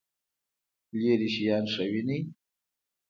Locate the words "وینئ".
1.91-2.19